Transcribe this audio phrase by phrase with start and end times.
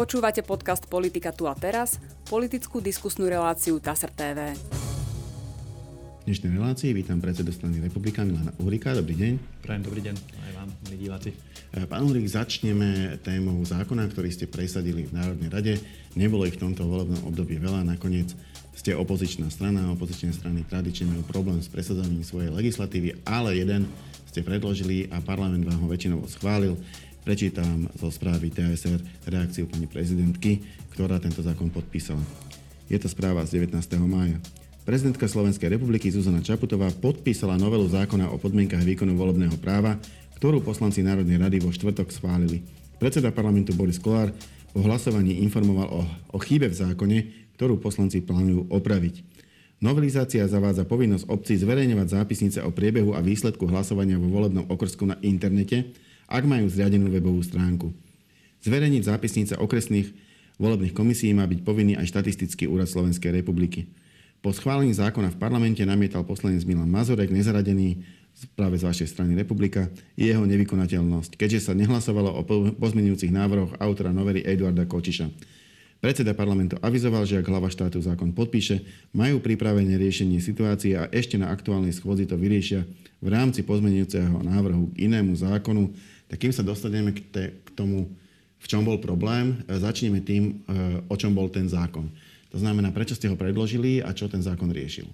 [0.00, 4.56] Počúvate podcast Politika tu a teraz, politickú diskusnú reláciu TASR TV.
[4.56, 8.96] V dnešnej relácii vítam predsedu strany Republika Milana Uhrika.
[8.96, 9.60] Dobrý deň.
[9.60, 11.36] Prajem dobrý deň aj vám, milí diváci.
[11.76, 15.76] E, pán Uhrik, začneme témou zákona, ktorý ste presadili v Národnej rade.
[16.16, 17.84] Nebolo ich v tomto volebnom období veľa.
[17.84, 18.32] Nakoniec
[18.72, 19.92] ste opozičná strana.
[19.92, 23.84] Opozičné strany tradične majú problém s presadzovaním svojej legislatívy, ale jeden
[24.24, 26.80] ste predložili a parlament vám ho väčšinou schválil.
[27.20, 30.64] Prečítam zo správy TSR reakciu pani prezidentky,
[30.96, 32.24] ktorá tento zákon podpísala.
[32.88, 33.76] Je to správa z 19.
[34.08, 34.40] mája.
[34.88, 40.00] Prezidentka Slovenskej republiky Zuzana Čaputová podpísala novelu zákona o podmienkach výkonu volebného práva,
[40.40, 42.64] ktorú poslanci Národnej rady vo štvrtok schválili.
[42.96, 44.32] Predseda parlamentu Boris Kolár
[44.72, 46.02] po hlasovaní informoval o,
[46.32, 47.18] o chybe v zákone,
[47.60, 49.20] ktorú poslanci plánujú opraviť.
[49.84, 55.20] Novelizácia zavádza povinnosť obcí zverejňovať zápisnice o priebehu a výsledku hlasovania vo volebnom okrsku na
[55.20, 55.92] internete,
[56.30, 57.90] ak majú zriadenú webovú stránku.
[58.62, 60.14] Zverejniť zápisnice okresných
[60.62, 63.90] volebných komisí má byť povinný aj štatistický úrad Slovenskej republiky.
[64.40, 68.00] Po schválení zákona v parlamente namietal poslanec Milan Mazorek, nezaradený
[68.56, 72.42] práve z vašej strany Republika, jeho nevykonateľnosť, keďže sa nehlasovalo o
[72.78, 75.28] pozmenujúcich návrhoch autora novely Eduarda Kočiša.
[76.00, 78.80] Predseda parlamentu avizoval, že ak hlava štátu zákon podpíše,
[79.12, 82.88] majú pripravené riešenie situácie a ešte na aktuálnej schôdzi to vyriešia
[83.20, 85.92] v rámci pozmenujúceho návrhu k inému zákonu,
[86.30, 88.06] tak kým sa dostaneme k, te, k tomu,
[88.62, 92.06] v čom bol problém, e, začneme tým, e, o čom bol ten zákon.
[92.54, 95.10] To znamená, prečo ste ho predložili a čo ten zákon riešil.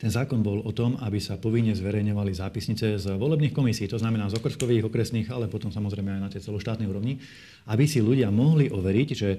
[0.00, 4.32] Ten zákon bol o tom, aby sa povinne zverejňovali zápisnice z volebných komisí, to znamená
[4.32, 7.20] z okrskových, okresných, ale potom samozrejme aj na tej celoštátnej úrovni,
[7.68, 9.36] aby si ľudia mohli overiť, že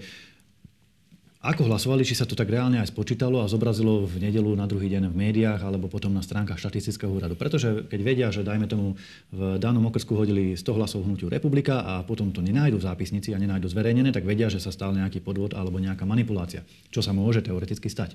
[1.41, 4.93] ako hlasovali, či sa to tak reálne aj spočítalo a zobrazilo v nedelu na druhý
[4.93, 7.33] deň v médiách alebo potom na stránkach štatistického úradu.
[7.33, 8.93] Pretože keď vedia, že dajme tomu
[9.33, 13.41] v danom okrsku hodili 100 hlasov hnutiu republika a potom to nenájdu v zápisnici a
[13.41, 16.61] nenájdu zverejnené, tak vedia, že sa stal nejaký podvod alebo nejaká manipulácia,
[16.93, 18.13] čo sa môže teoreticky stať.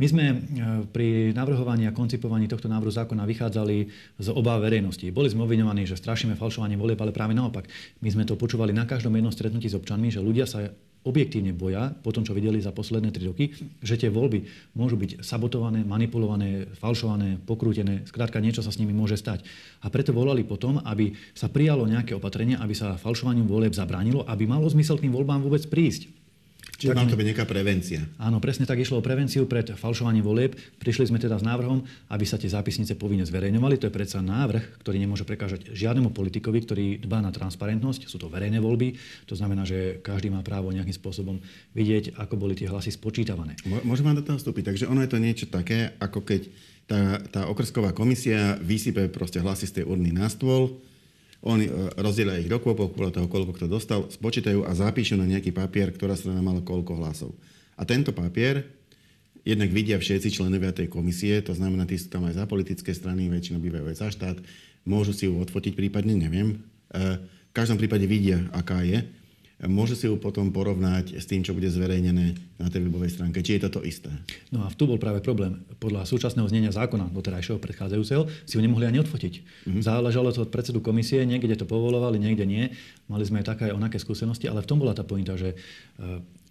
[0.00, 0.34] My sme e,
[0.88, 3.76] pri navrhovaní a koncipovaní tohto návrhu zákona vychádzali
[4.22, 5.04] z obáv verejnosti.
[5.12, 7.68] Boli sme obviňovaní, že strašíme falšovanie volieb, ale práve naopak.
[8.00, 10.72] My sme to počúvali na každom jednom stretnutí s občanmi, že ľudia sa
[11.02, 13.50] objektívne boja, po tom, čo videli za posledné tri roky,
[13.82, 14.46] že tie voľby
[14.78, 19.42] môžu byť sabotované, manipulované, falšované, pokrútené, skrátka niečo sa s nimi môže stať.
[19.82, 24.46] A preto volali potom, aby sa prijalo nejaké opatrenie, aby sa falšovaniu volieb zabránilo, aby
[24.46, 26.21] malo zmysel tým voľbám vôbec prísť.
[26.82, 28.02] Čiže má to byť nejaká prevencia.
[28.18, 30.58] Áno, presne tak išlo o prevenciu pred falšovaním volieb.
[30.82, 33.78] Prišli sme teda s návrhom, aby sa tie zápisnice povinne zverejňovali.
[33.78, 38.10] To je predsa návrh, ktorý nemôže prekážať žiadnemu politikovi, ktorý dbá na transparentnosť.
[38.10, 38.98] Sú to verejné voľby.
[39.30, 41.38] To znamená, že každý má právo nejakým spôsobom
[41.78, 43.54] vidieť, ako boli tie hlasy spočítavané.
[43.86, 44.74] Môžem vám do toho vstúpiť.
[44.74, 46.50] Takže ono je to niečo také, ako keď
[46.90, 50.82] tá, tá okrsková komisia vysype proste hlasy z tej urny na stôl,
[51.42, 55.26] oni e, rozdielia ich do kôpov podľa toho, koľko kto dostal, spočítajú a zapíšu na
[55.26, 57.34] nejaký papier, ktorá strana mala koľko hlasov.
[57.74, 58.62] A tento papier
[59.42, 63.26] jednak vidia všetci členovia tej komisie, to znamená, tí sú tam aj za politické strany,
[63.26, 64.36] väčšinou bývajú aj za štát,
[64.86, 66.62] môžu si ju odfotiť prípadne, neviem.
[66.94, 67.18] E,
[67.50, 69.02] v každom prípade vidia, aká je
[69.70, 73.42] môže si ju potom porovnať s tým, čo bude zverejnené na tej webovej stránke.
[73.42, 74.10] Či je to to isté?
[74.50, 75.62] No a tu bol práve problém.
[75.78, 79.34] Podľa súčasného znenia zákona doterajšieho predchádzajúceho si ho nemohli ani odfotiť.
[79.38, 79.82] Mm-hmm.
[79.86, 82.74] Záležalo to od predsedu komisie, niekde to povolovali, niekde nie.
[83.06, 85.56] Mali sme aj také aj onaké skúsenosti, ale v tom bola tá pointa, že e,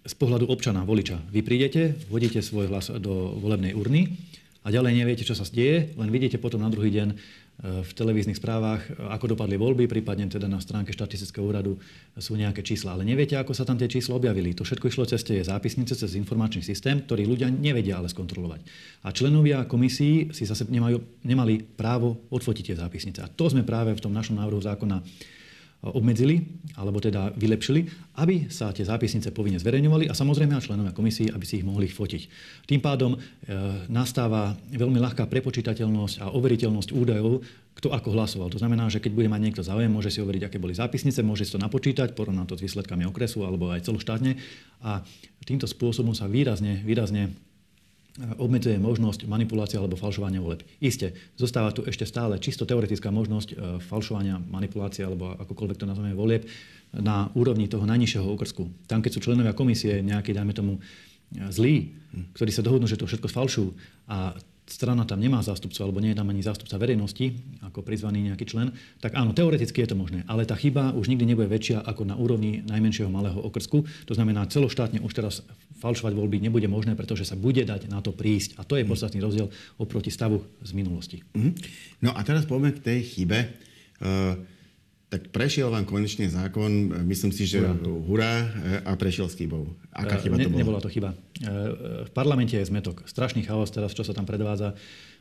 [0.02, 4.18] z pohľadu občana, voliča, vy prídete, vodíte svoj hlas do volebnej urny
[4.62, 7.18] a ďalej neviete, čo sa deje, len vidíte potom na druhý deň
[7.62, 11.78] v televíznych správach, ako dopadli voľby, prípadne teda na stránke štatistického úradu
[12.18, 12.98] sú nejaké čísla.
[12.98, 14.50] Ale neviete, ako sa tam tie čísla objavili.
[14.58, 18.66] To všetko išlo cez tie zápisnice, cez informačný systém, ktorý ľudia nevedia ale skontrolovať.
[19.06, 23.22] A členovia komisí si zase nemajú, nemali právo odfotiť tie zápisnice.
[23.22, 24.98] A to sme práve v tom našom návrhu zákona
[25.82, 26.38] obmedzili,
[26.78, 31.42] alebo teda vylepšili, aby sa tie zápisnice povinne zverejňovali a samozrejme aj členovia komisii, aby
[31.42, 32.22] si ich mohli fotiť.
[32.70, 33.18] Tým pádom e,
[33.90, 37.42] nastáva veľmi ľahká prepočítateľnosť a overiteľnosť údajov,
[37.74, 38.54] kto ako hlasoval.
[38.54, 41.50] To znamená, že keď bude mať niekto záujem, môže si overiť, aké boli zápisnice, môže
[41.50, 44.38] si to napočítať, porovnať to s výsledkami okresu alebo aj celoštátne
[44.86, 45.02] a
[45.42, 47.34] týmto spôsobom sa výrazne, výrazne
[48.36, 50.60] obmedzuje možnosť manipulácie alebo falšovania voleb.
[50.84, 56.12] Isté, zostáva tu ešte stále čisto teoretická možnosť e, falšovania, manipulácie alebo akokoľvek to nazveme
[56.12, 56.44] volieb
[56.92, 58.68] na úrovni toho najnižšieho okrsku.
[58.84, 60.80] Tam, keď sú členovia komisie nejaký, dajme tomu, e,
[61.48, 61.96] zlí,
[62.36, 63.70] ktorí sa dohodnú, že to všetko sfalšujú
[64.12, 64.36] a
[64.66, 67.34] strana tam nemá zástupcu alebo nie je tam ani zástupca verejnosti
[67.66, 68.70] ako prizvaný nejaký člen,
[69.02, 72.14] tak áno, teoreticky je to možné, ale tá chyba už nikdy nebude väčšia ako na
[72.14, 73.82] úrovni najmenšieho malého okrsku.
[74.06, 75.42] To znamená, celoštátne už teraz
[75.82, 78.54] falšovať voľby nebude možné, pretože sa bude dať na to prísť.
[78.58, 79.50] A to je podstatný rozdiel
[79.82, 81.26] oproti stavu z minulosti.
[81.34, 81.52] Mm-hmm.
[82.06, 83.50] No a teraz poďme k tej chybe.
[83.98, 84.38] Uh,
[85.12, 87.76] tak prešiel vám konečne zákon, myslím si, že hurá,
[88.08, 88.34] hurá
[88.88, 89.68] a prešiel s chybou.
[89.92, 90.60] Aká chyba ne, to bola?
[90.64, 91.12] Nebola to chyba.
[92.08, 93.04] V parlamente je zmetok.
[93.04, 94.72] Strašný chaos teraz, čo sa tam predvádza.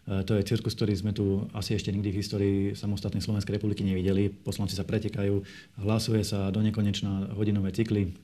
[0.08, 4.32] To je cirkus, ktorý sme tu asi ešte nikdy v histórii samostatnej Slovenskej republiky nevideli.
[4.32, 5.44] Poslanci sa pretekajú,
[5.84, 8.16] hlasuje sa do nekonečná hodinové cykly.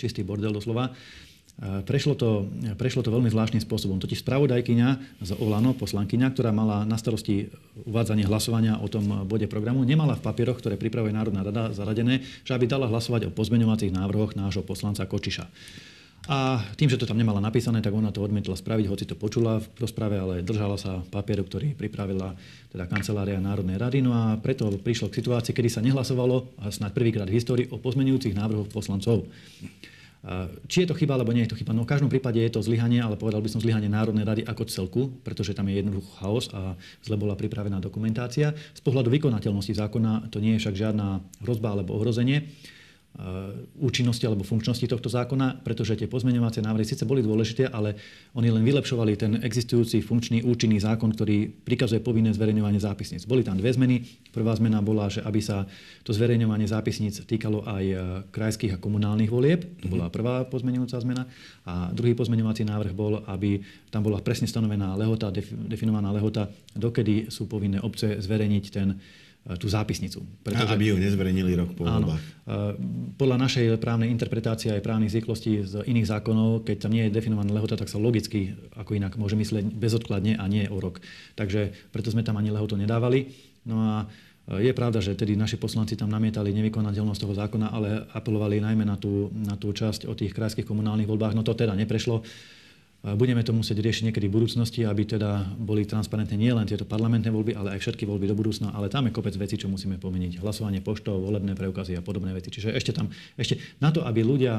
[0.00, 0.96] Čistý bordel doslova.
[1.56, 2.44] Prešlo to,
[2.76, 3.96] prešlo to veľmi zvláštnym spôsobom.
[3.96, 4.88] Totiž spravodajkyňa
[5.24, 7.48] z Olano, poslankyňa, ktorá mala na starosti
[7.88, 12.52] uvádzanie hlasovania o tom bode programu, nemala v papieroch, ktoré pripravuje Národná rada, zaradené, že
[12.52, 15.48] aby dala hlasovať o pozmeňovacích návrhoch nášho poslanca Kočiša.
[16.28, 19.62] A tým, že to tam nemala napísané, tak ona to odmietla spraviť, hoci to počula
[19.62, 22.36] v rozprave, ale držala sa papieru, ktorý pripravila
[22.68, 24.04] teda kancelária Národnej rady.
[24.04, 27.78] No a preto prišlo k situácii, kedy sa nehlasovalo, a snáď prvýkrát v histórii, o
[27.78, 29.24] pozmenujúcich návrhoch poslancov.
[30.66, 31.70] Či je to chyba, alebo nie je to chyba?
[31.70, 34.62] No v každom prípade je to zlyhanie, ale povedal by som zlyhanie Národnej rady ako
[34.66, 36.74] celku, pretože tam je jednoducho chaos a
[37.06, 38.50] zle bola pripravená dokumentácia.
[38.74, 42.50] Z pohľadu vykonateľnosti zákona to nie je však žiadna hrozba alebo ohrozenie.
[43.16, 47.96] Eh, účinnosti alebo funkčnosti tohto zákona, pretože tie pozmeňovacie návrhy síce boli dôležité, ale
[48.36, 53.24] oni len vylepšovali ten existujúci funkčný účinný zákon, ktorý prikazuje povinné zverejňovanie zápisníc.
[53.24, 54.04] Boli tam dve zmeny.
[54.36, 55.64] Prvá zmena bola, že aby sa
[56.04, 57.98] to zverejňovanie zápisníc týkalo aj eh,
[58.36, 59.64] krajských a komunálnych volieb.
[59.80, 61.24] To bola prvá pozmeňujúca zmena.
[61.64, 67.48] A druhý pozmeňovací návrh bol, aby tam bola presne stanovená lehota, definovaná lehota, dokedy sú
[67.48, 69.00] povinné obce zverejniť ten
[69.54, 70.26] tú zápisnicu.
[70.42, 72.18] Pretože, a aby ju nezverejnili rok po voľbách.
[72.18, 72.26] E,
[73.14, 77.54] podľa našej právnej interpretácie aj právnych zvyklostí z iných zákonov, keď tam nie je definovaná
[77.54, 80.98] lehota, tak sa logicky, ako inak, môže myslieť bezodkladne a nie o rok.
[81.38, 83.30] Takže preto sme tam ani lehotu nedávali.
[83.62, 83.94] No a
[84.50, 88.82] e, je pravda, že tedy naši poslanci tam namietali nevykonateľnosť toho zákona, ale apelovali najmä
[88.82, 91.38] na tú, na tú časť o tých krajských komunálnych voľbách.
[91.38, 92.26] No to teda neprešlo.
[93.04, 97.30] Budeme to musieť riešiť niekedy v budúcnosti, aby teda boli transparentné nie len tieto parlamentné
[97.30, 100.42] voľby, ale aj všetky voľby do budúcna, ale tam je kopec vecí, čo musíme pomeniť.
[100.42, 102.50] Hlasovanie poštov, volebné preukazy a podobné veci.
[102.50, 103.06] Čiže ešte tam,
[103.38, 104.58] ešte na to, aby ľudia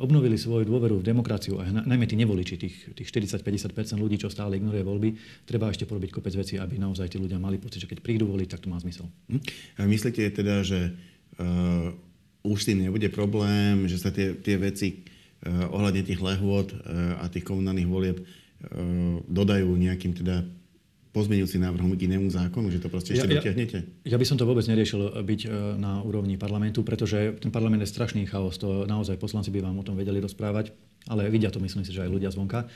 [0.00, 4.56] obnovili svoju dôveru v demokraciu, a najmä tí nevoliči, tých, tých 40-50% ľudí, čo stále
[4.56, 5.08] ignoruje voľby,
[5.44, 8.48] treba ešte porobiť kopec veci, aby naozaj tí ľudia mali pocit, že keď prídu voliť,
[8.48, 9.10] tak to má zmysel.
[9.28, 9.40] Hm?
[9.76, 10.96] A myslíte teda, že
[11.36, 11.92] uh,
[12.40, 15.04] už s tým nebude problém, že sa tie, tie veci
[15.48, 18.26] ohľadne tých lehôd eh, a tých komunálnych volieb eh,
[19.24, 20.44] dodajú nejakým teda
[21.10, 23.78] pozmeňujúci návrhom k inému zákonu, že to proste ešte ja, dotiahnete?
[24.06, 25.40] Ja, ja by som to vôbec neriešil byť
[25.74, 28.54] na úrovni parlamentu, pretože ten parlament je strašný chaos.
[28.62, 30.70] To naozaj poslanci by vám o tom vedeli rozprávať,
[31.10, 32.70] ale vidia to myslím si, že aj ľudia zvonka.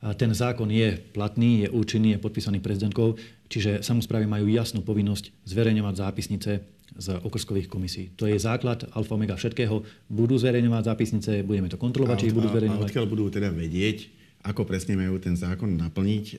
[0.00, 3.20] A ten zákon je platný, je účinný, je podpísaný prezidentkou,
[3.52, 6.50] čiže samozprávy majú jasnú povinnosť zverejňovať zápisnice
[6.94, 8.14] z okrskových komisí.
[8.14, 9.82] To je základ alfa omega všetkého.
[10.06, 12.86] Budú zverejňovať zápisnice, budeme to kontrolovať, či ich budú zverejňovať.
[12.86, 14.12] A odkiaľ budú teda vedieť,
[14.46, 16.24] ako presne majú ten zákon naplniť.
[16.30, 16.34] E,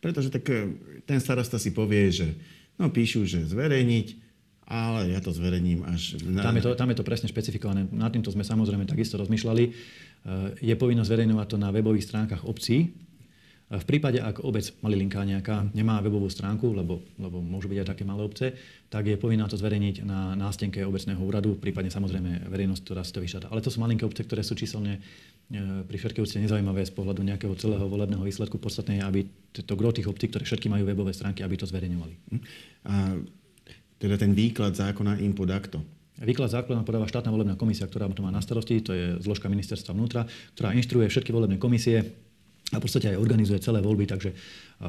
[0.00, 0.72] pretože tak e,
[1.04, 2.28] ten starosta si povie, že
[2.80, 4.30] no, píšu, že zverejniť,
[4.70, 6.22] ale ja to zverejním až...
[6.24, 6.46] Na...
[6.46, 7.90] Tam, je to, tam je to presne špecifikované.
[7.90, 9.64] Na týmto sme samozrejme takisto rozmýšľali.
[9.66, 9.70] E,
[10.64, 12.94] je povinnosť zverejňovať to na webových stránkach obcí,
[13.70, 18.02] v prípade, ak obec Malilinka nejaká nemá webovú stránku, lebo, lebo môžu byť aj také
[18.02, 18.50] malé obce,
[18.90, 23.22] tak je povinná to zverejniť na nástenke obecného úradu, prípadne samozrejme verejnosť, ktorá si to
[23.22, 23.46] vyšada.
[23.46, 27.22] Ale to sú malinké obce, ktoré sú číselne e, pri všetkej úcte nezaujímavé z pohľadu
[27.22, 28.58] nejakého celého volebného výsledku.
[28.58, 29.20] Podstatné je, aby
[29.54, 32.14] to gro tých obcí, ktoré všetky majú webové stránky, aby to zverejňovali.
[32.34, 32.42] Hm.
[32.90, 32.94] A
[34.02, 35.78] teda ten výklad zákona im podakto.
[36.18, 39.94] Výklad zákona podáva štátna volebná komisia, ktorá to má na starosti, to je zložka ministerstva
[39.94, 40.26] vnútra,
[40.58, 42.02] ktorá inštruuje všetky volebné komisie,
[42.70, 44.30] a v podstate aj organizuje celé voľby, takže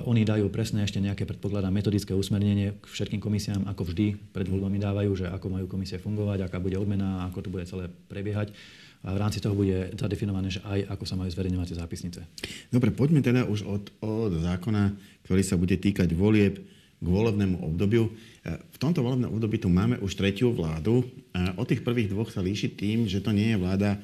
[0.05, 4.77] oni dajú presne ešte nejaké, predpokladá, metodické usmernenie k všetkým komisiám, ako vždy pred voľbami
[4.77, 8.53] dávajú, že ako majú komisie fungovať, aká bude odmena, ako to bude celé prebiehať.
[9.01, 12.19] A v rámci toho bude zadefinované, že aj ako sa majú zverejňovať tie zápisnice.
[12.69, 14.93] Dobre, poďme teda už od, od zákona,
[15.25, 16.61] ktorý sa bude týkať volieb
[17.01, 18.13] k volebnému obdobiu.
[18.45, 21.01] V tomto volebnom období tu máme už tretiu vládu.
[21.33, 23.97] Od tých prvých dvoch sa líši tým, že to nie je vláda,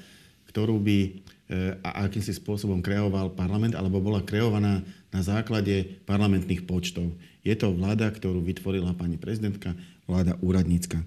[0.49, 0.97] ktorú by
[1.36, 1.36] E,
[1.79, 4.83] a akým si spôsobom kreoval parlament, alebo bola kreovaná
[5.15, 7.15] na základe parlamentných počtov.
[7.39, 9.71] Je to vláda, ktorú vytvorila pani prezidentka,
[10.03, 10.99] vláda úradnícka.
[10.99, 11.05] E,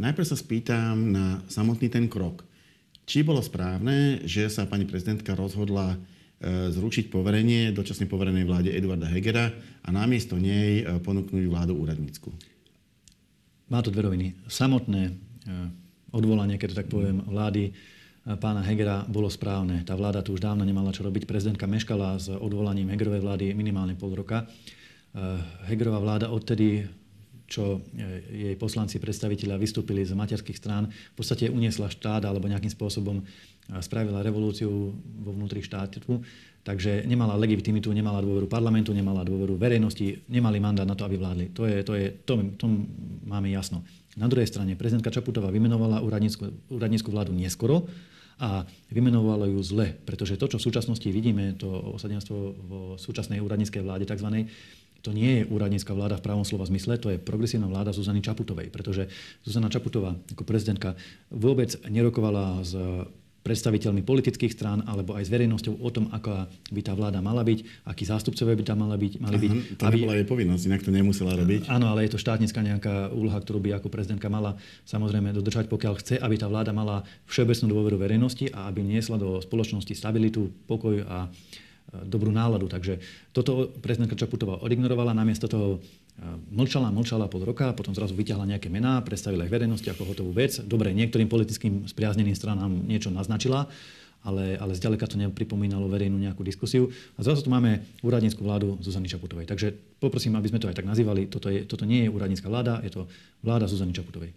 [0.00, 2.48] najprv sa spýtam na samotný ten krok.
[3.04, 5.98] Či bolo správne, že sa pani prezidentka rozhodla e,
[6.72, 9.52] zručiť poverenie dočasne poverenej vláde Eduarda Hegera
[9.84, 12.32] a namiesto nej ponúknuť vládu úradnícku?
[13.68, 14.32] Má to dve roviny.
[14.48, 15.12] Samotné
[16.08, 17.68] odvolanie, keď to tak poviem, vlády
[18.36, 19.80] pána Hegera bolo správne.
[19.88, 21.24] Tá vláda tu už dávno nemala čo robiť.
[21.24, 24.44] Prezidentka meškala s odvolaním Hegerovej vlády minimálne pol roka.
[24.44, 25.40] Eh,
[25.72, 26.84] Hegerová vláda odtedy,
[27.48, 32.68] čo eh, jej poslanci, predstaviteľia vystúpili z materských strán, v podstate uniesla štát alebo nejakým
[32.68, 33.24] spôsobom eh,
[33.80, 34.92] spravila revolúciu
[35.24, 36.20] vo vnútri štátu,
[36.68, 41.48] Takže nemala legitimitu, nemala dôveru parlamentu, nemala dôveru verejnosti, nemali mandát na to, aby vládli.
[41.56, 42.68] To je, to je, to, to
[43.24, 43.80] máme jasno.
[44.20, 47.88] Na druhej strane prezidentka Čaputová vymenovala úradnícku, úradnícku vládu neskoro
[48.38, 48.62] a
[48.94, 54.06] vymenovala ju zle, pretože to, čo v súčasnosti vidíme, to osadenstvo vo súčasnej úradníckej vláde
[54.06, 54.46] tzv
[54.98, 58.68] to nie je úradnícka vláda v pravom slova zmysle, to je progresívna vláda Zuzany Čaputovej,
[58.74, 59.06] pretože
[59.46, 60.98] Zuzana Čaputová ako prezidentka
[61.30, 62.74] vôbec nerokovala s
[63.42, 67.86] predstaviteľmi politických strán alebo aj s verejnosťou o tom, aká by tá vláda mala byť,
[67.88, 69.50] akí zástupcovia by tam mala byť, mali byť.
[69.50, 69.96] Aha, to aby...
[70.02, 71.70] nebola jej povinnosť, inak to nemusela robiť.
[71.70, 75.94] Áno, ale je to štátnická nejaká úloha, ktorú by ako prezidentka mala samozrejme dodržať, pokiaľ
[76.02, 81.06] chce, aby tá vláda mala všeobecnú dôveru verejnosti a aby niesla do spoločnosti stabilitu, pokoj
[81.06, 81.30] a
[82.04, 82.68] dobrú náladu.
[82.68, 83.00] Takže
[83.32, 85.80] toto prezidentka Čaputová odignorovala, namiesto toho
[86.50, 90.58] mlčala, mlčala pol roka, potom zrazu vyťahla nejaké mená, predstavila ich verejnosti ako hotovú vec.
[90.66, 93.70] Dobre, niektorým politickým spriazneným stranám niečo naznačila,
[94.26, 96.90] ale, ale zďaleka to nepripomínalo verejnú nejakú diskusiu.
[97.14, 99.46] A zrazu tu máme úradnícku vládu Zuzany Čaputovej.
[99.46, 99.72] Takže
[100.02, 101.30] poprosím, aby sme to aj tak nazývali.
[101.30, 103.06] Toto, je, toto nie je úradnícka vláda, je to
[103.46, 104.34] vláda Zuzany Čaputovej.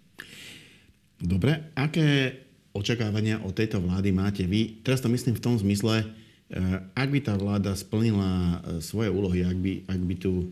[1.18, 2.38] Dobre, aké
[2.72, 4.82] očakávania od tejto vlády máte vy?
[4.86, 6.06] Teraz to myslím v tom zmysle,
[6.52, 6.60] Eh,
[7.00, 10.52] ak by tá vláda splnila eh, svoje úlohy, ak by, ak by tu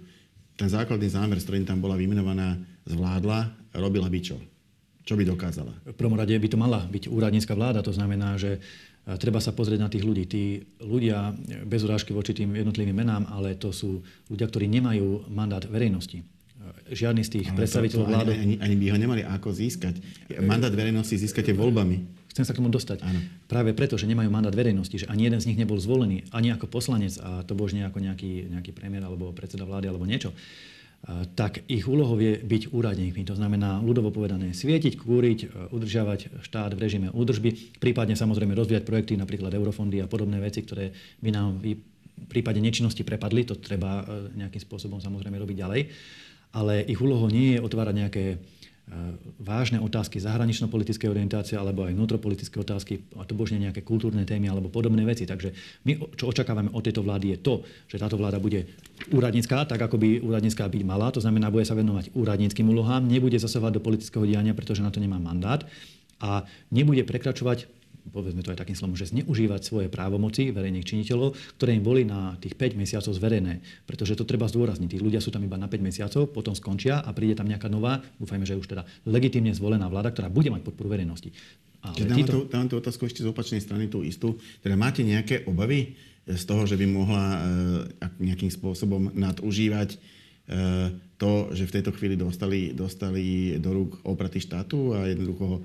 [0.59, 3.47] ten základný zámer, s ktorým tam bola vymenovaná, zvládla,
[3.79, 4.35] robila by čo?
[5.07, 5.71] Čo by dokázala?
[5.87, 7.79] V prvom rade by to mala byť úradnícka vláda.
[7.79, 10.27] To znamená, že eh, treba sa pozrieť na tých ľudí.
[10.27, 10.43] Tí
[10.83, 11.31] ľudia,
[11.63, 16.21] bez urážky voči tým jednotlivým menám, ale to sú ľudia, ktorí nemajú mandát verejnosti.
[16.89, 18.31] Žiadny z tých ale predstaviteľov vlády...
[18.35, 19.95] Ani, ani, ani by ho nemali ako získať.
[20.43, 22.18] Mandát verejnosti získate voľbami.
[22.29, 23.01] Chcem sa k tomu dostať.
[23.01, 23.19] Áno.
[23.49, 26.69] Práve preto, že nemajú mandát verejnosti, že ani jeden z nich nebol zvolený, ani ako
[26.69, 30.31] poslanec, a to božne ako nejaký, nejaký premiér alebo predseda vlády alebo niečo,
[31.33, 33.23] tak ich úlohou je byť úradníkmi.
[33.23, 38.83] To znamená, ľudovo povedané, svietiť, kúriť, e, udržiavať štát v režime údržby, prípadne samozrejme rozvíjať
[38.83, 40.91] projekty, napríklad eurofondy a podobné veci, ktoré
[41.23, 41.79] by nám v
[42.27, 43.47] prípade nečinnosti prepadli.
[43.47, 45.81] To treba e, nejakým spôsobom samozrejme robiť ďalej.
[46.51, 48.23] Ale ich úlohou nie je otvárať nejaké
[49.37, 54.73] vážne otázky zahranično-politické orientácie alebo aj vnútropolitické otázky, a to božne nejaké kultúrne témy alebo
[54.73, 55.29] podobné veci.
[55.29, 55.53] Takže
[55.85, 57.53] my, čo očakávame od tejto vlády, je to,
[57.85, 58.65] že táto vláda bude
[59.13, 63.37] úradnícká, tak ako by úradnícká byť mala, to znamená, bude sa venovať úradníckým úlohám, nebude
[63.37, 65.63] zasahovať do politického diania, pretože na to nemá mandát
[66.19, 66.43] a
[66.73, 67.78] nebude prekračovať
[68.09, 72.35] povedzme to aj takým slovom, že zneužívať svoje právomoci verejných činiteľov, ktoré im boli na
[72.41, 73.61] tých 5 mesiacov zverené.
[73.85, 74.89] Pretože to treba zdôrazniť.
[74.89, 78.01] Tí ľudia sú tam iba na 5 mesiacov, potom skončia a príde tam nejaká nová,
[78.17, 81.31] dúfajme, že už teda legitimne zvolená vláda, ktorá bude mať podporu verejnosti.
[81.79, 82.31] Ale Čiže títo...
[82.31, 84.35] tú, dávam tú otázku ešte z opačnej strany, tú istú.
[84.59, 85.95] Teda máte nejaké obavy
[86.27, 87.39] z toho, že by mohla e,
[88.19, 89.97] nejakým spôsobom nadužívať e,
[91.15, 95.63] to, že v tejto chvíli dostali, dostali do rúk opraty štátu a jednoducho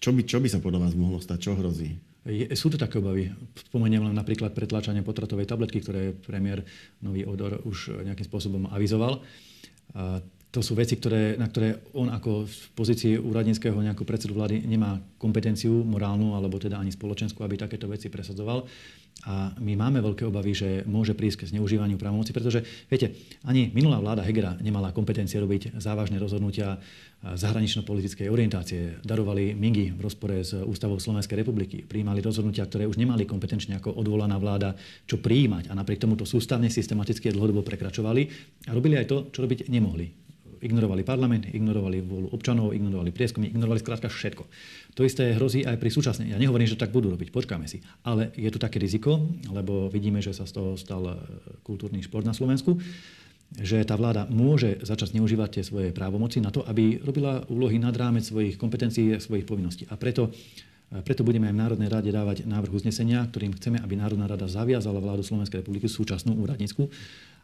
[0.00, 1.38] čo by, čo by sa podľa vás mohlo stať?
[1.50, 1.98] Čo hrozí?
[2.28, 3.32] Je, sú to také obavy.
[3.72, 6.60] Spomeniem len napríklad pretláčanie potratovej tabletky, ktoré premiér
[7.00, 9.24] Nový Odor už nejakým spôsobom avizoval.
[9.96, 14.64] A to sú veci, ktoré, na ktoré on ako v pozícii úradníckého nejakú predsedu vlády
[14.64, 18.64] nemá kompetenciu morálnu alebo teda ani spoločenskú, aby takéto veci presadzoval.
[19.26, 23.98] A my máme veľké obavy, že môže prísť k zneužívaniu právomoci, pretože, viete, ani minulá
[23.98, 26.78] vláda Hegera nemala kompetencie robiť závažné rozhodnutia
[27.26, 29.02] zahranično-politickej orientácie.
[29.02, 31.82] Darovali Mingy v rozpore s Ústavou Slovenskej republiky.
[31.82, 34.78] Prijímali rozhodnutia, ktoré už nemali kompetenčne ako odvolaná vláda
[35.10, 35.66] čo prijímať.
[35.66, 38.22] A napriek tomu to sústavne, systematicky dlhodobo prekračovali
[38.66, 40.27] a robili aj to, čo robiť nemohli
[40.60, 44.42] ignorovali parlament, ignorovali vôľu občanov, ignorovali prieskumy, ignorovali skrátka všetko.
[44.98, 46.34] To isté hrozí aj pri súčasnej.
[46.34, 47.78] Ja nehovorím, že tak budú robiť, počkáme si.
[48.02, 51.14] Ale je tu také riziko, lebo vidíme, že sa z toho stal e,
[51.62, 52.76] kultúrny šport na Slovensku,
[53.56, 57.96] že tá vláda môže začať zneužívať tie svoje právomoci na to, aby robila úlohy nad
[57.96, 59.86] rámec svojich kompetencií a svojich povinností.
[59.88, 60.34] A preto
[60.90, 64.50] e, preto budeme aj v Národnej rade dávať návrh uznesenia, ktorým chceme, aby Národná rada
[64.50, 66.90] zaviazala vládu Slovenskej republiky, súčasnú úradnícku,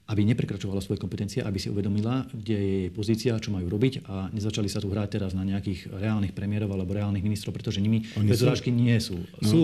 [0.04, 4.28] aby neprekračovala svoje kompetencie, aby si uvedomila, kde je jej pozícia, čo majú robiť a
[4.37, 8.44] nezačali sa tu hrať teraz na nejakých reálnych premiérov alebo reálnych ministrov, pretože nimi bez
[8.44, 9.16] urážky nie sú.
[9.40, 9.62] No, sú,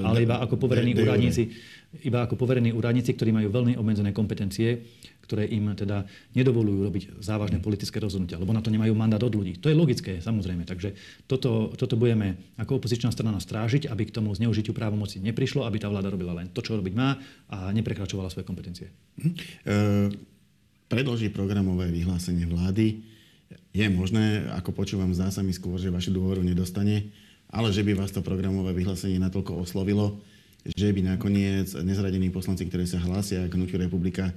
[0.00, 1.52] ale iba ako poverení úradníci,
[2.00, 4.80] iba ako poverení úradníci, ktorí majú veľmi obmedzené kompetencie
[5.24, 6.04] ktoré im teda
[6.36, 9.56] nedovolujú robiť závažné politické rozhodnutia, lebo na to nemajú mandát od ľudí.
[9.64, 10.68] To je logické, samozrejme.
[10.68, 10.92] Takže
[11.24, 15.88] toto, toto budeme ako opozičná strana strážiť, aby k tomu zneužitiu právomoci neprišlo, aby tá
[15.88, 17.16] vláda robila len to, čo robiť má
[17.48, 18.92] a neprekračovala svoje kompetencie.
[19.16, 19.32] Hm.
[19.32, 19.74] E,
[20.92, 23.00] predloží programové vyhlásenie vlády.
[23.74, 27.10] Je možné, ako počúvam, zdá sa mi skôr, že vašu dôveru nedostane,
[27.50, 30.22] ale že by vás to programové vyhlásenie natoľko oslovilo,
[30.64, 34.32] že by nakoniec nezradení poslanci, ktorí sa hlásia k Hnutiu republika,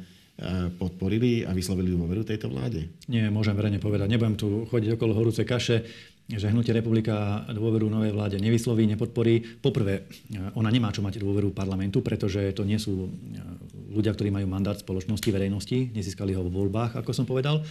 [0.77, 2.85] podporili a vyslovili dôveru tejto vláde?
[3.09, 4.05] Nie, môžem verejne povedať.
[4.13, 5.81] Nebudem tu chodiť okolo horúcej kaše.
[6.27, 9.63] že Hnutie republika dôveru novej vláde nevysloví, nepodporí.
[9.63, 10.03] Poprvé,
[10.59, 13.07] ona nemá čo mať dôveru parlamentu, pretože to nie sú
[13.95, 17.63] ľudia, ktorí majú mandát spoločnosti, verejnosti, nezískali ho vo voľbách, ako som povedal.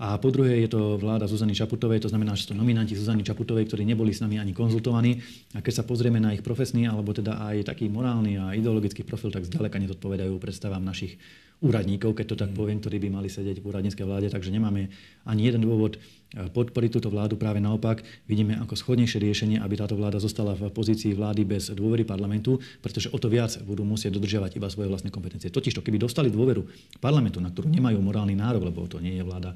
[0.00, 3.20] A po druhé je to vláda Zuzany Čaputovej, to znamená, že sú to nominanti Zuzany
[3.20, 5.20] Čaputovej, ktorí neboli s nami ani konzultovaní.
[5.52, 9.28] A keď sa pozrieme na ich profesný, alebo teda aj taký morálny a ideologický profil,
[9.28, 11.20] tak zďaleka nezodpovedajú predstavám našich
[11.60, 14.32] úradníkov, keď to tak poviem, ktorí by mali sedieť v úradníckej vláde.
[14.32, 14.88] Takže nemáme
[15.28, 17.36] ani jeden dôvod eh, podporiť túto vládu.
[17.36, 22.08] Práve naopak vidíme ako schodnejšie riešenie, aby táto vláda zostala v pozícii vlády bez dôvery
[22.08, 25.52] parlamentu, pretože o to viac budú musieť dodržiavať iba svoje vlastné kompetencie.
[25.52, 26.64] Totiž to, keby dostali dôveru
[26.98, 29.52] parlamentu, na ktorú nemajú morálny nárok, lebo to nie je vláda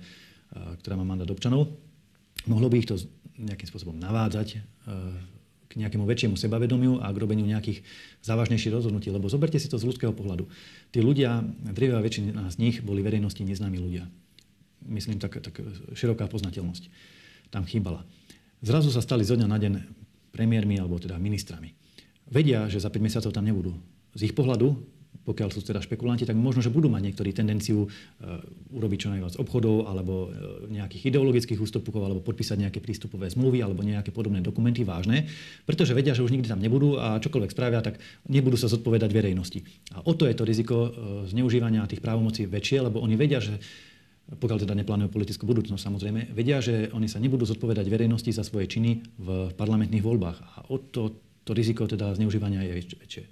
[0.54, 1.74] ktorá má mandát občanov.
[2.46, 2.96] Mohlo by ich to
[3.40, 4.62] nejakým spôsobom navádzať
[5.74, 7.82] k nejakému väčšiemu sebavedomiu a k robeniu nejakých
[8.22, 9.10] závažnejších rozhodnutí.
[9.10, 10.46] Lebo zoberte si to z ľudského pohľadu.
[10.94, 11.42] Tí ľudia,
[11.74, 14.06] drevá väčšina z nich boli verejnosti neznámi ľudia.
[14.86, 15.58] Myslím, tak, tak
[15.98, 16.86] široká poznateľnosť
[17.50, 18.06] tam chýbala.
[18.62, 19.72] Zrazu sa stali zo dňa na deň
[20.30, 21.74] premiérmi alebo teda ministrami.
[22.30, 23.74] Vedia, že za 5 mesiacov tam nebudú.
[24.14, 24.78] Z ich pohľadu
[25.22, 28.42] pokiaľ sú teda špekulanti, tak možno, že budú mať niektorí tendenciu uh,
[28.74, 33.86] urobiť čo najviac obchodov alebo uh, nejakých ideologických ústupkov alebo podpísať nejaké prístupové zmluvy alebo
[33.86, 35.30] nejaké podobné dokumenty vážne,
[35.64, 39.62] pretože vedia, že už nikdy tam nebudú a čokoľvek spravia, tak nebudú sa zodpovedať verejnosti.
[39.96, 40.90] A o to je to riziko uh,
[41.30, 43.56] zneužívania tých právomocí väčšie, lebo oni vedia, že
[44.24, 48.72] pokiaľ teda neplánujú politickú budúcnosť samozrejme, vedia, že oni sa nebudú zodpovedať verejnosti za svoje
[48.72, 50.38] činy v parlamentných voľbách.
[50.40, 52.72] A o to, to riziko teda zneužívania je
[53.04, 53.24] väčšie.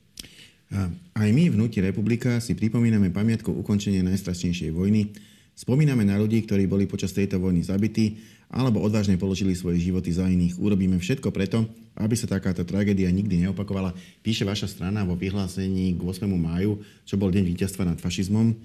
[1.12, 5.12] Aj my v Hnutí republika si pripomíname pamiatku ukončenia najstrašnejšej vojny,
[5.52, 8.17] spomíname na ľudí, ktorí boli počas tejto vojny zabití
[8.52, 10.61] alebo odvážne položili svoje životy za iných.
[10.61, 11.64] Urobíme všetko preto,
[11.97, 13.97] aby sa takáto tragédia nikdy neopakovala.
[14.21, 16.29] Píše vaša strana vo vyhlásení k 8.
[16.29, 18.52] máju, čo bol deň víťazstva nad fašizmom.
[18.52, 18.57] E,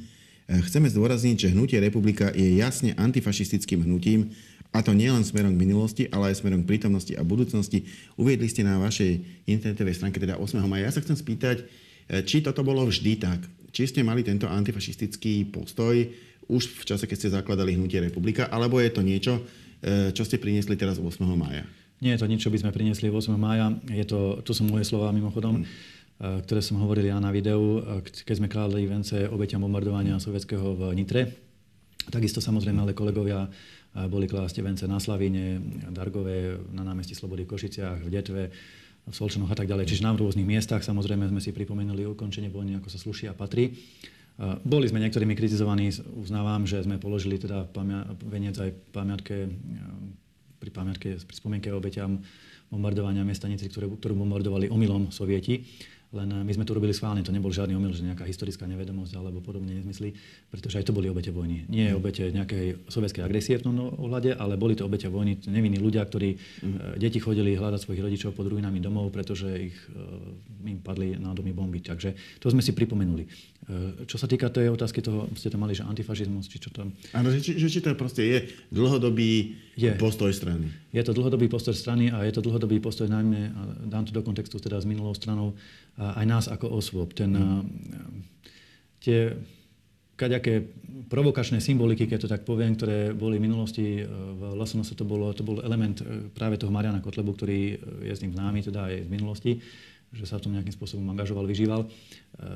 [0.67, 4.35] chceme zdôrazniť, že Hnutie republika je jasne antifašistickým hnutím,
[4.75, 7.87] a to nielen smerom k minulosti, ale aj smerom k prítomnosti a budúcnosti.
[8.19, 10.59] Uviedli ste na vašej internetovej stránke teda 8.
[10.67, 10.91] maja.
[10.91, 11.63] Ja sa chcem spýtať,
[12.07, 13.39] či toto bolo vždy tak?
[13.71, 16.07] Či ste mali tento antifašistický postoj
[16.47, 19.43] už v čase, keď ste zakladali Hnutie republika, alebo je to niečo,
[19.83, 21.19] e, čo ste priniesli teraz 8.
[21.35, 21.67] mája?
[21.99, 23.35] Nie je to nič, čo by sme priniesli 8.
[23.35, 23.75] mája.
[23.91, 26.45] Je to, to sú moje slova mimochodom, hmm.
[26.45, 31.21] ktoré som hovoril ja na videu, keď sme kládli vence obeťam bombardovania sovietského v Nitre.
[32.07, 33.49] Takisto samozrejme ale kolegovia
[34.05, 35.57] boli klásť vence na Slavíne,
[35.89, 38.43] Dargové, na námestí Slobody v Košiciach, v Detve,
[39.07, 39.87] v Solčanoch a tak ďalej.
[39.87, 43.79] Čiže na rôznych miestach samozrejme sme si pripomenuli ukončenie vojny, ako sa sluší a patrí.
[44.67, 49.49] Boli sme niektorými kritizovaní, uznávam, že sme položili teda pamia- veniec aj pamiatke,
[50.61, 52.21] pri pamiatke, pri spomienke obeťam
[52.69, 55.63] bombardovania mesta ktorú bombardovali omylom sovieti.
[56.15, 59.19] Len eh, my sme to robili schválne, to nebol žiadny omyl, že nejaká historická nevedomosť
[59.19, 60.15] alebo podobne nezmysly,
[60.47, 61.67] pretože aj to boli obete vojny.
[61.67, 61.97] Nie mm.
[61.99, 66.39] obete nejakej sovietskej agresie v tom ohľade, ale boli to obete vojny, nevinní ľudia, ktorí
[66.39, 66.95] mm.
[66.95, 71.51] deti chodili hľadať svojich rodičov pod ruinami domov, pretože ich, eh, im padli na domy
[71.51, 71.83] bomby.
[71.83, 73.27] Takže to sme si pripomenuli.
[74.07, 76.95] Čo sa týka tej otázky toho, ste tam mali, že antifašizmus, či čo tam...
[77.11, 78.37] Áno, že, že, či to proste je
[78.71, 79.91] dlhodobý je.
[79.99, 80.71] postoj strany.
[80.95, 83.51] Je to dlhodobý postoj strany a je to dlhodobý postoj najmä,
[83.91, 85.51] dám to do kontextu teda s minulou stranou,
[85.97, 87.17] aj nás ako osôb.
[87.17, 87.63] Ten, mm.
[89.01, 89.33] tie
[90.17, 90.65] kaďaké
[91.07, 95.29] provokačné symboliky, keď to tak poviem, ktoré boli v minulosti e, v LSNS, to, bolo,
[95.31, 99.05] to bol element e, práve toho Mariana Kotlebu, ktorý je s tým známy, teda aj
[99.05, 99.51] z minulosti
[100.07, 101.83] že sa v tom nejakým spôsobom angažoval, vyžíval.
[101.83, 101.87] E,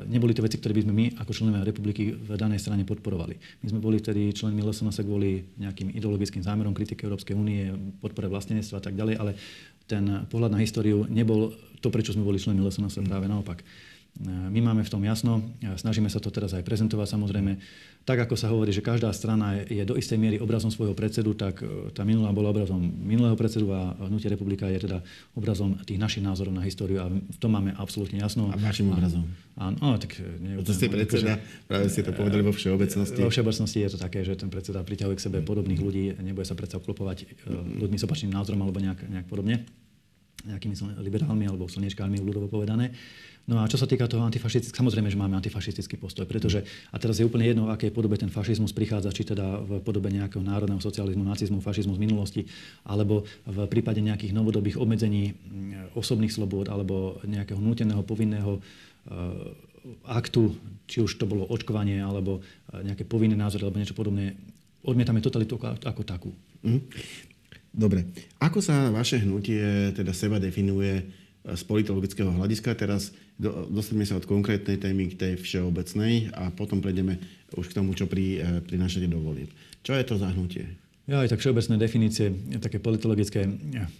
[0.07, 3.35] neboli to veci, ktoré by sme my ako členovia republiky v danej strane podporovali.
[3.59, 7.67] My sme boli vtedy členmi LSNS kvôli nejakým ideologickým zámerom kritiky Európskej únie,
[7.99, 9.31] podpore vlastenectva a tak ďalej, ale
[9.91, 11.51] ten pohľad na históriu nebol
[11.83, 13.59] to, prečo sme boli členmi LSNS, práve naopak.
[14.19, 15.39] My máme v tom jasno,
[15.79, 17.57] snažíme sa to teraz aj prezentovať samozrejme.
[18.03, 21.61] Tak ako sa hovorí, že každá strana je do istej miery obrazom svojho predsedu, tak
[21.61, 25.05] e, tá minulá bola obrazom minulého predsedu a Hnutie republika je teda
[25.37, 28.49] obrazom tých našich názorov na históriu a v tom máme absolútne jasno.
[28.49, 29.25] A vašim obrazom?
[29.53, 30.17] Áno, no, tak...
[30.17, 33.21] E, Neviem, to ste predseda, akože, práve ste to povedali vo všeobecnosti.
[33.21, 36.57] Vo všeobecnosti je to také, že ten predseda priťahuje k sebe podobných ľudí, nebude sa
[36.57, 39.61] predsa obklopovať e, ľuďmi s opačným názorom alebo nejak, nejak podobne
[40.41, 40.73] nejakými
[41.05, 42.93] liberálmi alebo slnečkármi, ľudovo povedané.
[43.49, 46.61] No a čo sa týka toho antifašistického, samozrejme, že máme antifašistický postoj, pretože,
[46.93, 50.13] a teraz je úplne jedno, v akej podobe ten fašizmus prichádza, či teda v podobe
[50.13, 52.41] nejakého národného socializmu, nacizmu, fašizmu z minulosti,
[52.85, 60.53] alebo v prípade nejakých novodobých obmedzení mm, osobných slobôd, alebo nejakého núteného, povinného eh, aktu,
[60.85, 64.37] či už to bolo očkovanie, alebo eh, nejaké povinné názory, alebo niečo podobné,
[64.85, 66.29] odmietame totalitu ako, takú.
[66.61, 66.85] Mm.
[67.71, 68.03] Dobre.
[68.37, 71.07] Ako sa vaše hnutie teda seba definuje
[71.41, 72.77] z politologického hľadiska.
[72.77, 77.17] Teraz do, dostaneme sa od konkrétnej témy k tej všeobecnej a potom prejdeme
[77.57, 79.49] už k tomu, čo pri, eh, prinášate do volieb.
[79.81, 80.69] Čo je to zahnutie?
[81.09, 82.29] Ja aj tak všeobecné definície,
[82.61, 83.49] také politologické.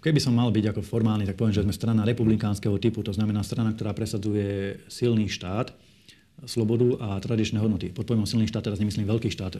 [0.06, 3.41] Keby som mal byť ako formálny, tak poviem, že sme strana republikánskeho typu, to znamená
[3.41, 5.73] strana, ktorá presadzuje silný štát,
[6.49, 7.93] slobodu a tradičné hodnoty.
[7.93, 9.60] Pod pojmom silný štát teraz nemyslím veľký štát e,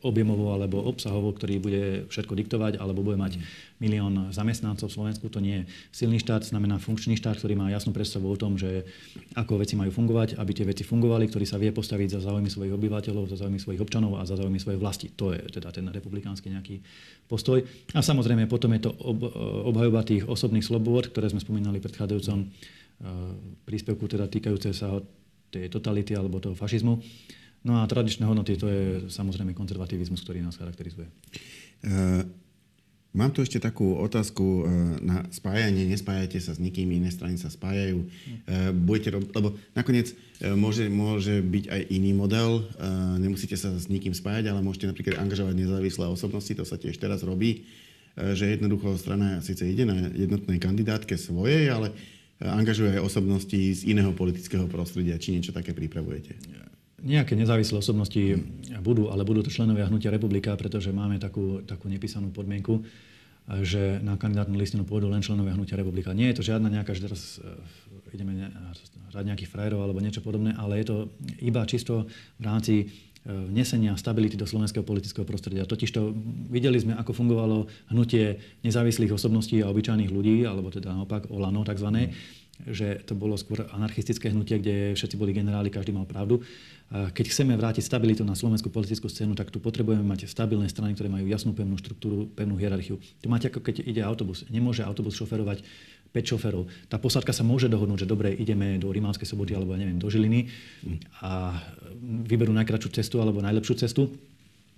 [0.00, 3.36] objemovo alebo obsahovo, ktorý bude všetko diktovať alebo bude mať
[3.76, 5.28] milión zamestnancov v Slovensku.
[5.28, 8.88] To nie je silný štát, znamená funkčný štát, ktorý má jasnú predstavu o tom, že
[9.36, 12.72] ako veci majú fungovať, aby tie veci fungovali, ktorý sa vie postaviť za záujmy svojich
[12.72, 15.12] obyvateľov, za záujmy svojich občanov a za záujmy svojej vlasti.
[15.20, 16.80] To je teda ten republikánsky nejaký
[17.28, 17.60] postoj.
[17.92, 18.90] A samozrejme potom je to
[19.68, 22.46] obhajoba tých osobných slobôd, ktoré sme spomínali v predchádzajúcom e,
[23.68, 25.00] príspevku, teda týkajúce sa
[25.52, 26.96] tej totality alebo toho fašizmu.
[27.62, 31.06] No a tradičné hodnoty, to je samozrejme konzervativizmus, ktorý nás charakterizuje.
[31.86, 32.26] Uh,
[33.14, 34.66] mám tu ešte takú otázku uh,
[34.98, 35.86] na spájanie.
[35.86, 38.02] Nespájate sa s nikým, iné strany sa spájajú.
[38.02, 39.22] Uh, budete rob...
[39.30, 42.66] Lebo nakoniec uh, môže, môže byť aj iný model.
[42.82, 46.98] Uh, nemusíte sa s nikým spájať, ale môžete napríklad angažovať nezávislé osobnosti, to sa tiež
[46.98, 47.62] teraz robí
[48.12, 51.96] že jednoducho strana síce ide na jednotnej kandidátke svojej, ale
[52.42, 56.34] angažuje aj osobnosti z iného politického prostredia, či niečo také pripravujete?
[57.02, 58.22] Nejaké nezávislé osobnosti
[58.82, 62.82] budú, ale budú to členovia Hnutia republika, pretože máme takú, takú nepísanú podmienku,
[63.66, 66.14] že na kandidátnu listinu pôjdu len členovia Hnutia republika.
[66.14, 68.38] Nie je to žiadna nejaká, že teraz eh, ideme
[69.10, 70.96] hrať nejakých frajerov alebo niečo podobné, ale je to
[71.42, 72.06] iba čisto
[72.38, 75.62] v rámci eh, vnesenia stability do slovenského politického prostredia.
[75.62, 76.10] Totižto
[76.50, 82.10] videli sme, ako fungovalo hnutie nezávislých osobností a obyčajných ľudí, alebo teda naopak Olano tzv
[82.62, 86.44] že to bolo skôr anarchistické hnutie, kde všetci boli generáli, každý mal pravdu.
[86.92, 91.08] Keď chceme vrátiť stabilitu na slovenskú politickú scénu, tak tu potrebujeme mať stabilné strany, ktoré
[91.08, 93.00] majú jasnú pevnú štruktúru, pevnú hierarchiu.
[93.24, 94.44] Tu máte ako keď ide autobus.
[94.52, 95.64] Nemôže autobus šoferovať
[96.12, 96.68] 5 šoferov.
[96.92, 100.48] Tá posádka sa môže dohodnúť, že dobre, ideme do Rimánskej soboty alebo neviem, do Žiliny
[101.24, 101.56] a
[102.28, 104.12] vyberú najkračšiu cestu alebo najlepšiu cestu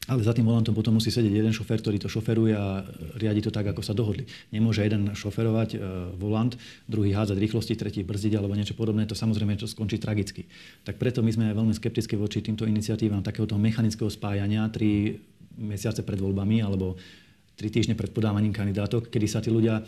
[0.04, 2.84] ale za tým volantom potom musí sedieť jeden šofer, ktorý to šoferuje a
[3.16, 4.28] riadi to tak, ako sa dohodli.
[4.52, 5.78] Nemôže jeden šoferovať e,
[6.20, 6.52] volant,
[6.84, 9.08] druhý hádzať rýchlosti, tretí brzdiť alebo niečo podobné.
[9.08, 10.44] To samozrejme to skončí tragicky.
[10.84, 15.16] Tak preto my sme veľmi skeptickí voči týmto iniciatívam takéhoto mechanického spájania tri
[15.56, 17.00] mesiace pred voľbami alebo
[17.56, 19.80] tri týždne pred podávaním kandidátok, kedy sa tí ľudia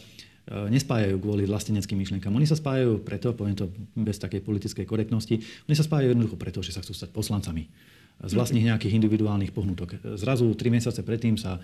[0.47, 2.31] nespájajú kvôli vlasteneckým myšlienkam.
[2.31, 3.67] Oni sa spájajú preto, poviem to
[3.99, 7.67] bez takej politickej korektnosti, oni sa spájajú jednoducho preto, že sa chcú stať poslancami
[8.17, 10.01] z vlastných nejakých individuálnych pohnutok.
[10.17, 11.61] Zrazu tri mesiace predtým sa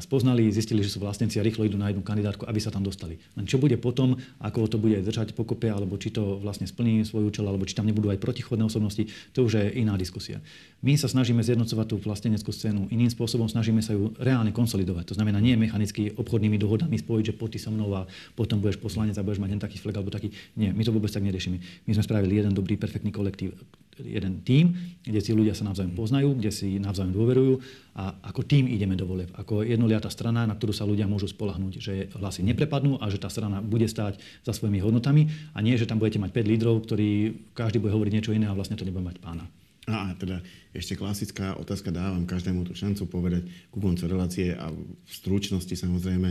[0.00, 3.16] spoznali, zistili, že sú vlastníci a rýchlo idú na jednu kandidátku, aby sa tam dostali.
[3.36, 7.32] Len čo bude potom, ako to bude držať pokope, alebo či to vlastne splní svoj
[7.32, 10.38] účel, alebo či tam nebudú aj protichodné osobnosti, to už je iná diskusia.
[10.80, 15.12] My sa snažíme zjednocovať tú vlasteneckú scénu iným spôsobom, snažíme sa ju reálne konsolidovať.
[15.12, 19.16] To znamená nie mechanicky obchodnými dohodami spojiť, že poď so mnou a potom budeš poslanec
[19.16, 20.32] a budeš mať len taký flek alebo taký.
[20.56, 21.60] Nie, my to vôbec tak neriešime.
[21.84, 23.56] My sme spravili jeden dobrý, perfektný kolektív,
[24.04, 27.54] jeden tím, kde si ľudia sa navzájom poznajú, kde si navzájom dôverujú
[27.96, 29.28] a ako tým ideme do voleb.
[29.36, 33.28] Ako jednoliatá strana, na ktorú sa ľudia môžu spolahnúť, že hlasy neprepadnú a že tá
[33.28, 37.08] strana bude stáť za svojimi hodnotami a nie, že tam budete mať 5 lídrov, ktorí
[37.52, 39.44] každý bude hovoriť niečo iné a vlastne to nebude mať pána.
[39.90, 40.38] A teda
[40.70, 43.42] ešte klasická otázka, dávam každému tú šancu povedať
[43.74, 46.30] ku koncu relácie a v stručnosti samozrejme,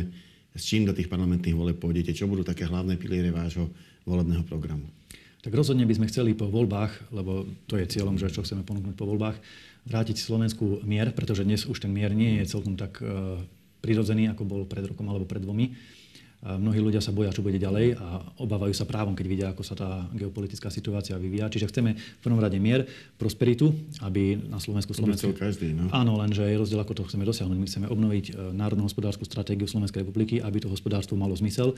[0.55, 3.69] s čím do tých parlamentných voleb pôjdete, čo budú také hlavné piliere vášho
[4.08, 4.88] volebného programu?
[5.39, 8.95] Tak rozhodne by sme chceli po voľbách, lebo to je cieľom, že čo chceme ponúknuť
[8.99, 9.39] po voľbách,
[9.88, 13.39] vrátiť Slovensku mier, pretože dnes už ten mier nie je celkom tak uh,
[13.80, 15.80] prirodzený, ako bol pred rokom alebo pred dvomi.
[16.39, 19.75] Mnohí ľudia sa boja, čo bude ďalej a obávajú sa právom, keď vidia, ako sa
[19.75, 21.52] tá geopolitická situácia vyvíja.
[21.52, 22.88] Čiže chceme v prvom rade mier,
[23.19, 24.95] prosperitu, aby na Slovensku...
[24.95, 25.36] Slovensku...
[25.36, 25.91] každý, no?
[25.91, 27.58] Áno, lenže je rozdiel, ako to chceme dosiahnuť.
[27.60, 31.75] My chceme obnoviť e, národnú hospodárskú stratégiu Slovenskej republiky, aby to hospodárstvo malo zmysel,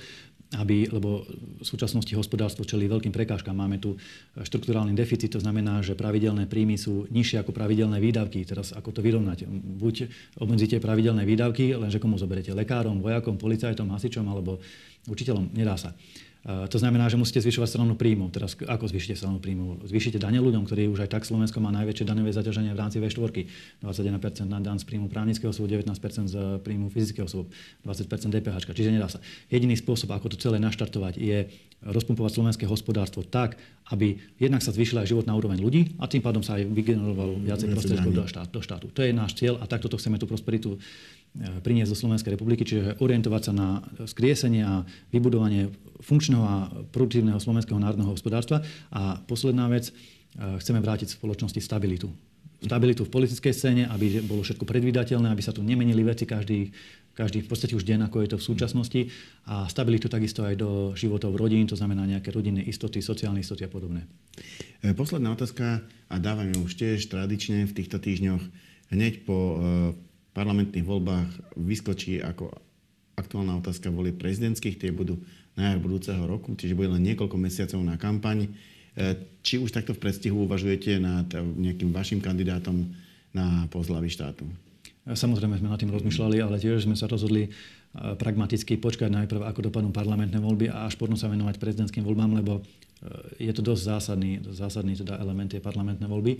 [0.54, 1.26] aby, lebo
[1.58, 3.58] v súčasnosti hospodárstvo čelí veľkým prekážkam.
[3.58, 8.46] Máme tu e, štruktúrálny deficit, to znamená, že pravidelné príjmy sú nižšie ako pravidelné výdavky.
[8.46, 9.50] Teraz ako to vyrovnať?
[9.82, 10.06] Buď
[10.38, 12.54] obmedzíte pravidelné výdavky, lenže komu zoberete?
[12.54, 14.64] Lekárom, vojakom, policajtom, hasičom alebo alebo
[15.08, 15.56] učiteľom.
[15.56, 15.96] Nedá sa.
[16.42, 18.34] To znamená, že musíte zvyšovať stranu príjmu.
[18.34, 19.86] Teraz ako zvýšite stranu príjmu?
[19.86, 23.46] Zvýšite dane ľuďom, ktorí už aj tak Slovensko má najväčšie daňové zaťaženie v rámci V4.
[23.86, 25.94] 21% na dan z príjmu právnického osobu, 19%
[26.34, 26.36] z
[26.66, 27.46] príjmu fyzického osobu,
[27.86, 28.58] 20% DPH.
[28.74, 29.22] Čiže nedá sa.
[29.54, 31.46] Jediný spôsob, ako to celé naštartovať, je
[31.86, 33.62] rozpumpovať slovenské hospodárstvo tak,
[33.94, 37.70] aby jednak sa zvýšila aj životná úroveň ľudí a tým pádom sa aj vygenerovalo viacej
[37.70, 38.90] prostriedkov do, do štátu.
[38.98, 40.82] To je náš cieľ a takto to chceme tú prosperitu
[41.21, 43.68] E, priniesť do Slovenskej republiky, čiže orientovať sa na
[44.04, 44.84] skriesenie a
[45.16, 45.72] vybudovanie
[46.04, 46.56] funkčného a
[46.92, 48.60] produktívneho slovenského národného hospodárstva.
[48.92, 49.94] A posledná vec, e,
[50.60, 52.12] chceme vrátiť spoločnosti stabilitu.
[52.62, 56.70] Stabilitu v politickej scéne, aby bolo všetko predvídateľné, aby sa tu nemenili veci každý,
[57.16, 59.02] každý v podstate už deň, ako je to v súčasnosti.
[59.48, 63.72] A stabilitu takisto aj do životov rodín, to znamená nejaké rodinné istoty, sociálne istoty a
[63.72, 64.04] podobné.
[64.84, 65.80] E, posledná otázka,
[66.12, 68.44] a dávam ju už tiež tradične v týchto týždňoch,
[68.92, 69.38] hneď po
[70.32, 72.52] parlamentných voľbách vyskočí ako
[73.20, 75.20] aktuálna otázka volieb prezidentských, tie budú
[75.54, 78.48] na jar budúceho roku, čiže bude len niekoľko mesiacov na kampaň.
[78.48, 78.50] E,
[79.44, 82.88] či už takto v predstihu uvažujete nad nejakým vašim kandidátom
[83.36, 84.48] na post hlavy štátu?
[85.02, 87.50] Samozrejme sme nad tým rozmýšľali, ale tiež sme sa rozhodli e,
[88.16, 92.62] pragmaticky počkať najprv, ako dopadnú parlamentné voľby a až potom sa venovať prezidentským voľbám, lebo
[92.62, 96.40] e, je to dosť zásadný, zásadný teda element tie parlamentné voľby.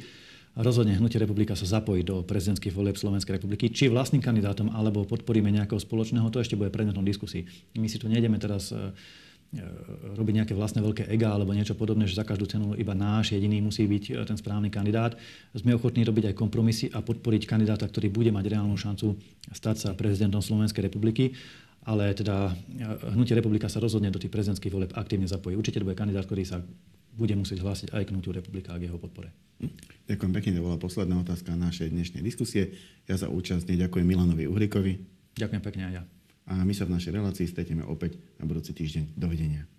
[0.52, 5.48] Rozhodne Hnutie republika sa zapojí do prezidentských volieb Slovenskej republiky, či vlastným kandidátom, alebo podporíme
[5.48, 7.48] nejakého spoločného, to ešte bude predmetom diskusii.
[7.80, 9.64] My si tu nejdeme teraz e, e,
[10.12, 13.64] robiť nejaké vlastné veľké ega alebo niečo podobné, že za každú cenu iba náš jediný
[13.64, 15.16] musí byť e, ten správny kandidát.
[15.56, 19.16] Sme ochotní robiť aj kompromisy a podporiť kandidáta, ktorý bude mať reálnu šancu
[19.56, 21.32] stať sa prezidentom Slovenskej republiky
[21.82, 22.54] ale teda
[23.10, 25.58] Hnutie republika sa rozhodne do tých prezidentských volieb aktívne zapojí.
[25.58, 26.62] Určite to bude kandidát, ktorý sa
[27.16, 29.32] bude musieť hlásiť aj k Hnutiu republika k jeho podpore.
[30.10, 32.74] Ďakujem pekne, to bola posledná otázka našej dnešnej diskusie.
[33.06, 34.98] Ja za účasť ďakujem Milanovi Uhrikovi.
[35.38, 36.04] Ďakujem pekne aj ja.
[36.50, 39.14] A my sa v našej relácii stretneme opäť na budúci týždeň.
[39.16, 39.70] Dovidenia.